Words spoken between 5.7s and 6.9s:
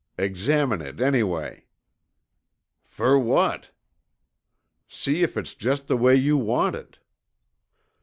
the way you want